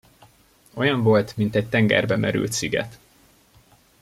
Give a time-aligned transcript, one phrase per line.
[0.73, 2.99] Olyan volt, mint egy tengerbe merült sziget.